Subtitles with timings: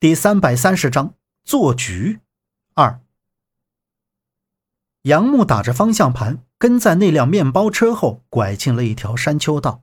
[0.00, 1.12] 第三百三十章
[1.44, 2.20] 做局
[2.72, 3.02] 二。
[5.02, 9.82] 杨木打着方向盘，跟在那辆面包车后，拐进了一条山丘道，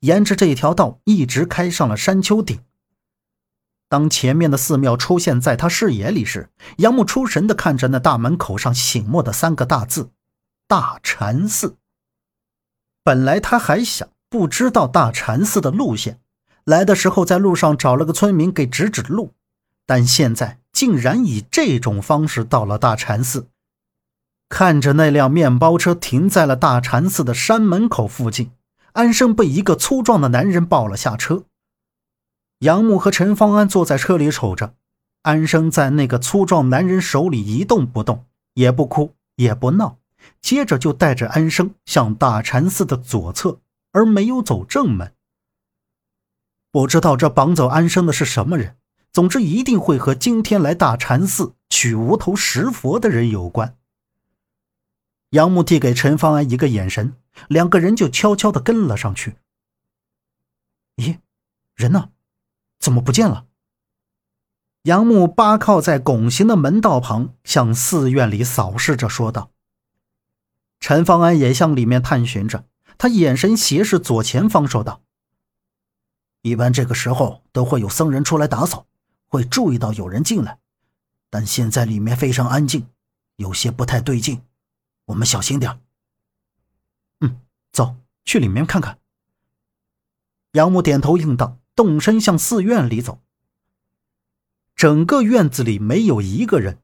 [0.00, 2.60] 沿着这条道一直开上了山丘顶。
[3.88, 10.10] 当前面的寺庙出现在他视野里时，杨木出神的看着那大门口上醒目的三个大字
[10.68, 11.78] “大禅寺”。
[13.02, 16.20] 本来他还想不知道大禅寺的路线，
[16.64, 19.32] 来的时候在路上找了个村民给指指路。
[19.86, 23.48] 但现在竟然以这种方式到了大禅寺，
[24.48, 28.50] 看着那辆面包车停在了大禅寺的山门口附近，
[28.92, 31.44] 安生被一个粗壮的男人抱了下车。
[32.60, 34.74] 杨木和陈方安坐在车里瞅着，
[35.22, 39.98] 安生在那个粗壮男人手里一动不动，也不哭也不闹，
[40.40, 43.60] 接着就带着安生向大禅寺的左侧，
[43.92, 45.12] 而没有走正门。
[46.72, 48.76] 不知道这绑走安生的是什么人。
[49.16, 53.74] 总之，一定会和今天来大禅寺取无头石佛的人有关。
[55.30, 57.14] 杨木递给陈方安一个眼神，
[57.48, 59.36] 两个人就悄悄地跟了上去。
[60.96, 61.16] 咦，
[61.74, 62.10] 人呢？
[62.78, 63.46] 怎么不见了？
[64.82, 69.50] 杨木扒靠在拱形的门道旁，向寺院里扫视着，说道。
[70.78, 72.66] 陈方安也向里面探寻着，
[72.98, 75.00] 他眼神斜视左前方，说道
[76.42, 78.84] ：“一般这个时候都会有僧人出来打扫。”
[79.28, 80.58] 会注意到有人进来，
[81.30, 82.86] 但现在里面非常安静，
[83.36, 84.40] 有些不太对劲，
[85.06, 85.80] 我们小心点
[87.20, 87.40] 嗯，
[87.72, 88.98] 走去里面看看。
[90.52, 93.20] 杨木点头应道，动身向寺院里走。
[94.74, 96.78] 整个院子里没有一个人。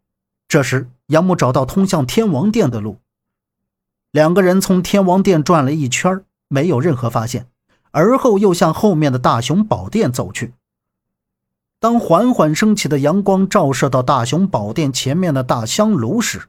[0.48, 2.98] 这时，杨木找到通向天王殿的路，
[4.10, 7.48] 两个人从天王殿转了一圈，没有任何发现，
[7.90, 10.52] 而后又向后面的大雄宝殿走去。
[11.82, 16.48] 当缓缓升起的阳光照射到大雄宝殿前面的大香炉时，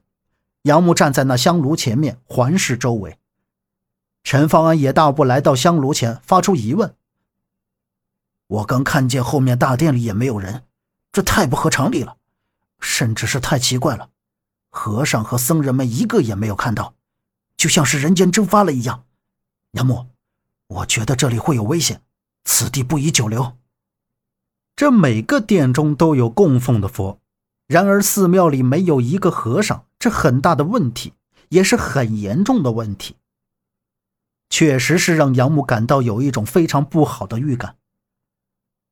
[0.62, 3.18] 杨木站在那香炉前面环视周围。
[4.24, 6.94] 陈方安也大步来到香炉前，发出疑问
[8.46, 10.66] ：“我刚看见后面大殿里也没有人，
[11.12, 12.18] 这太不合常理了，
[12.80, 14.12] 甚至是太奇怪了。
[14.70, 16.94] 和尚和僧人们一个也没有看到，
[17.58, 19.06] 就像是人间蒸发了一样。
[19.72, 20.06] 杨木，
[20.68, 22.04] 我觉得这里会有危险，
[22.44, 23.54] 此地不宜久留。”
[24.76, 27.20] 这每个殿中都有供奉的佛，
[27.68, 31.14] 然而寺庙里没有一个和尚，这很大的问题，
[31.50, 33.16] 也是很严重的问题。
[34.50, 37.76] 确实是让杨木感到有一种非常不好的预感。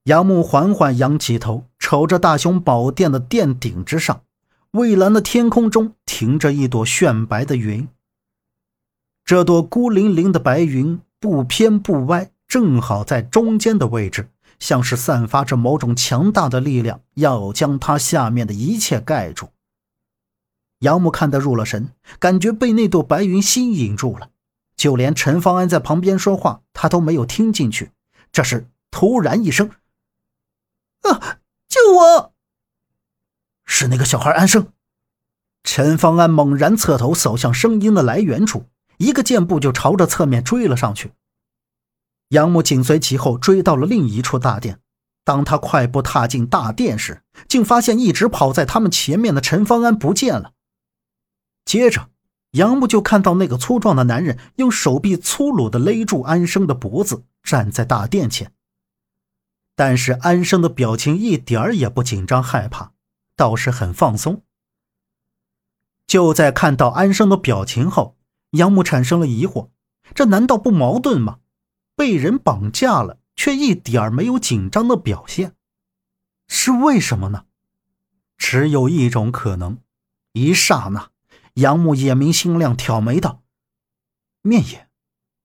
[0.06, 4.24] 杨木缓缓仰起头，瞅着大雄宝殿的殿顶之上，
[4.72, 7.88] 蔚蓝的天空中停着一朵炫白的云。
[9.24, 14.31] 这朵孤零零的白云不偏不歪，正好在中间的位置。
[14.62, 19.50] 像是散发着某种强大的力量，要将它下面的一切盖住。
[20.80, 21.90] 杨木看得入了神，
[22.20, 24.30] 感觉被那朵白云吸引住了，
[24.78, 27.92] 就连陈方安在旁边说话，他都没有听进去。
[28.32, 29.72] 这时，突然一声
[31.10, 31.40] ：“啊！
[31.68, 32.34] 救我！”
[33.66, 34.68] 是那个小孩安生。
[35.64, 38.68] 陈方安猛然侧头扫向声音的来源处，
[38.98, 41.12] 一个箭步就朝着侧面追了上去。
[42.32, 44.80] 杨木紧随其后追到了另一处大殿。
[45.24, 50.54] 当他快步踏进大殿时，竟发现一直跑在他们前面的陈方安不见了。
[51.64, 52.10] 接着，
[52.52, 58.52] 杨木就看到那个粗壮的男人用手臂粗鲁地勒住安生的脖子，站在大殿前。
[59.76, 62.94] 但是安生的表情一点儿也不紧张害怕，
[63.36, 64.42] 倒是很放松。
[66.08, 68.16] 就在看到安生的表情后，
[68.52, 69.70] 杨木产生了疑惑：
[70.16, 71.38] 这难道不矛盾吗？
[72.02, 75.54] 被人绑架了，却一点没有紧张的表现，
[76.48, 77.46] 是为什么呢？
[78.40, 79.78] 只有一种可能。
[80.34, 81.12] 一刹那，
[81.54, 83.44] 杨木眼明心亮，挑眉道
[84.42, 84.88] ：“面爷，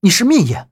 [0.01, 0.71] 你是面爷。”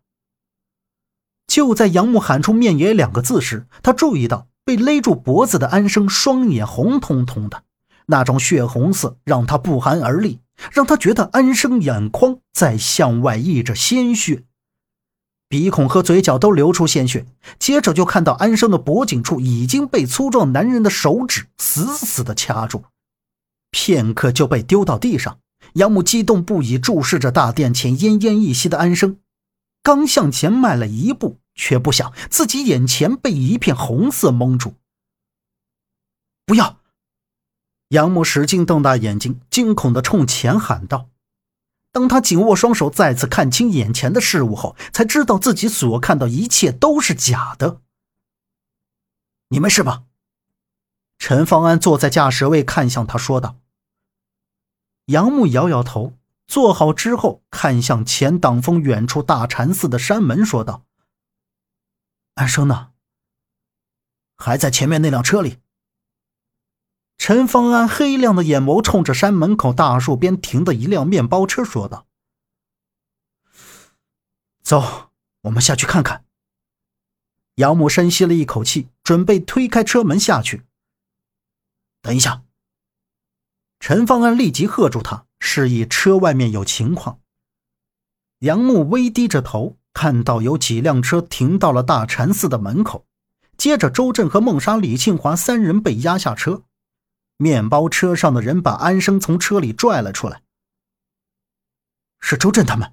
[1.47, 7.65] 就在杨木喊出“面爷”两个字时，他注意到被勒住脖子的安生双眼红彤彤的，
[8.07, 10.41] 那种血红色让他不寒而栗，
[10.73, 14.45] 让他觉得安生眼眶在向外溢着鲜血。
[15.49, 17.27] 鼻孔和嘴角都流出鲜血，
[17.59, 22.85] 接着就看到安生的脖颈处已经被粗壮男人的手指死死地掐住，
[23.71, 25.39] 片刻就被丢到地上。
[25.75, 29.19] 杨木激动不已，注视着大殿前奄奄一息的安生，
[29.83, 34.75] 刚向前迈了一步，却不想自己眼前被一片红色蒙住。
[36.47, 36.79] 不要！
[37.89, 41.09] 杨木使劲瞪大眼睛，惊恐地冲前喊道。
[41.95, 47.81] 当他紧握双手，再次看清眼前的事物后，才知道自己所看到一切都是假的。
[49.51, 50.03] 你没事吧？
[51.19, 53.61] 陈方安坐在驾驶位，看向他说道。
[55.05, 56.15] 杨木摇摇头，
[56.49, 60.85] 坐好之后，看向前挡风远处大禅寺的山门，说道
[62.35, 62.91] ：“安生呢？
[64.37, 65.59] 还在前面那辆车里。”
[67.17, 72.07] 陈方安黑亮的眼眸冲着山门口大树边停的一辆面包车说道
[74.63, 75.11] ：“走，
[75.43, 76.25] 我们下去看看。”
[77.57, 80.65] 杨木深吸了一口气，准备推开车门下去。
[82.03, 82.43] 等一下！
[83.79, 87.21] 陈方安立即喝住他，示意车外面有情况。
[88.41, 93.07] 杨木微低着头，看到有几辆车停到了大禅寺的门口，
[93.57, 96.65] 接着周震和孟莎、李庆华三人被押下车。
[97.37, 100.43] 面包车上的人把安生从车里拽了出来。
[102.21, 102.93] 是周震他们。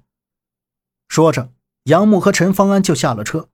[1.08, 1.52] 说着，
[1.84, 3.48] 杨木和陈方安就下了车。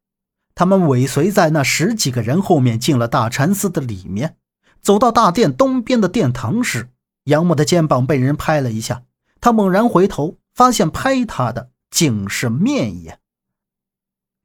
[0.55, 4.37] 他们尾随在那十几个人后面，进了大禅寺的里面。
[4.81, 6.89] 走到大殿东边的殿堂时，
[7.25, 9.03] 杨木的肩膀被人拍了一下，
[9.41, 13.21] 他猛然回头，发现拍他的竟是面爷。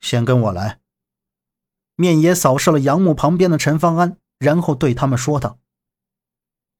[0.02, 0.80] 先跟我来。
[1.96, 5.60] 面爷扫视了杨木旁边的陈方安，然后对他们说道。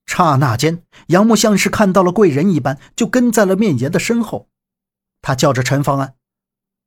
[0.06, 4.48] 刹那间，杨木像是看到了贵人一般，就跟在了面爷的身后。
[5.22, 6.16] 他叫着陈方安：“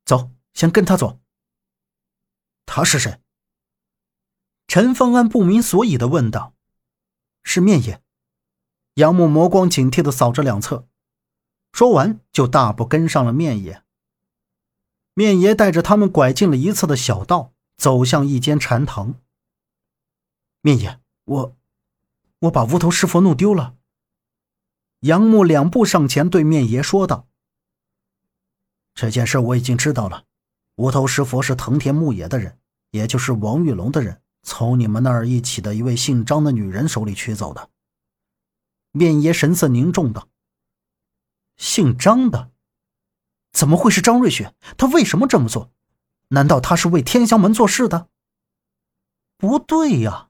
[0.05, 1.19] 走，先跟他走。”
[2.65, 3.19] 他是谁？
[4.67, 6.53] 陈方安不明所以的问道
[7.43, 8.01] ：“是面爷。”
[8.95, 10.87] 杨木眸光警惕的扫着两侧，
[11.71, 13.83] 说完就大步跟上了面爷。
[15.13, 19.15] 面爷带着他们拐进了一侧的小道，走向一间禅堂。
[20.61, 21.56] 面爷，我，
[22.39, 23.75] 我把无头师佛弄丢了。
[25.01, 27.27] 杨木两步上前对面爷说道
[28.93, 30.25] ：“这件事我已经知道了。”
[30.75, 32.59] 无头石佛是藤田牧野的人，
[32.91, 37.71] 也就是王玉龙的人，从你们那儿一起的一位姓张的女人手里取走的。
[38.91, 40.27] 面爷神色凝重道
[41.57, 42.51] ：“姓张的，
[43.51, 44.53] 怎么会是张瑞雪？
[44.77, 45.71] 他为什么这么做？
[46.27, 48.09] 难道他是为天香门做事的？
[49.37, 50.26] 不对呀，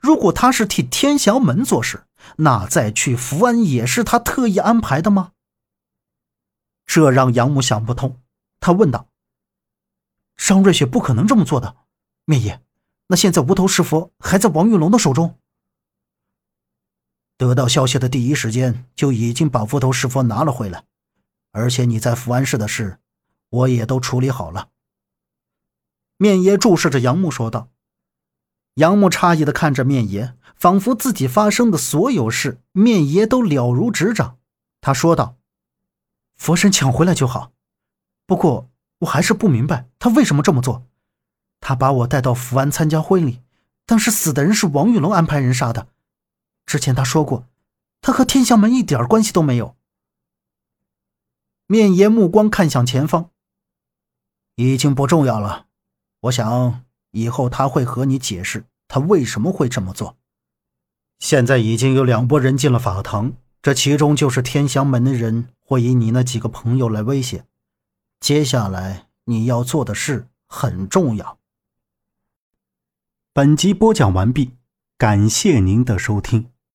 [0.00, 2.04] 如果他是替天祥门做事，
[2.36, 5.32] 那再去福安也是他特意安排的吗？
[6.86, 8.20] 这让杨母想不通，
[8.58, 9.06] 他问道。
[10.36, 11.76] 商瑞雪不可能这么做的，
[12.24, 12.62] 面爷。
[13.08, 15.38] 那现在无头石佛还在王玉龙的手中。
[17.36, 20.84] 得到消息的第一时间就已经把无头石佛拿了回来，
[21.52, 22.98] 而且你在福安市的事，
[23.50, 24.70] 我也都处理好了。
[26.16, 27.68] 面爷注视着杨木说道。
[28.74, 34.38] 杨木诧异的看着面爷，仿佛自己发生的所有事，面爷都了如指掌。
[34.80, 35.36] 他说道
[36.36, 37.52] ：“佛神抢回来就好，
[38.26, 38.66] 不过……”
[39.00, 40.86] 我还是不明白他为什么这么做。
[41.58, 43.40] 他把我带到福安参加婚礼，
[43.86, 45.88] 当时死的人是王玉龙安排人杀的。
[46.66, 47.48] 之前他说过，
[48.02, 49.74] 他和天祥门一点关系都没有。
[51.66, 53.30] 面爷目光看向前方，
[54.56, 55.68] 已经不重要了。
[56.20, 60.16] 我想以后他会和你解释他为什么会这么做。
[61.18, 67.44] 现在已经有两拨人进了法堂，这其中就是天祥门的人会以你那几个朋友来威胁。
[68.20, 71.38] 接下来你要做的事很重要。
[73.32, 74.56] 本集播讲完毕，
[74.98, 76.49] 感谢您的收听。